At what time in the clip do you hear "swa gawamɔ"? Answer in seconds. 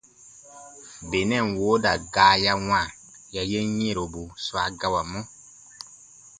4.43-5.19